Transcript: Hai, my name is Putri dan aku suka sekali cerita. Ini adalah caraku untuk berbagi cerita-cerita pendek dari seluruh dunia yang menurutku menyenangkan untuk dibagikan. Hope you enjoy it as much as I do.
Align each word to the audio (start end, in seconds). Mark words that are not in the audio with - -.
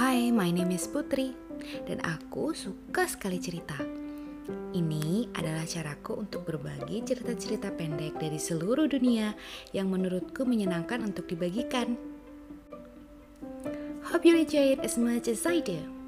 Hai, 0.00 0.32
my 0.32 0.48
name 0.48 0.72
is 0.72 0.88
Putri 0.88 1.36
dan 1.84 2.00
aku 2.00 2.56
suka 2.56 3.04
sekali 3.04 3.36
cerita. 3.36 3.76
Ini 4.72 5.28
adalah 5.36 5.68
caraku 5.68 6.24
untuk 6.24 6.48
berbagi 6.48 7.04
cerita-cerita 7.04 7.68
pendek 7.68 8.16
dari 8.16 8.40
seluruh 8.40 8.88
dunia 8.88 9.36
yang 9.76 9.92
menurutku 9.92 10.48
menyenangkan 10.48 11.04
untuk 11.04 11.28
dibagikan. 11.28 12.00
Hope 14.08 14.24
you 14.24 14.40
enjoy 14.40 14.72
it 14.72 14.80
as 14.80 14.96
much 14.96 15.28
as 15.28 15.44
I 15.44 15.60
do. 15.60 15.99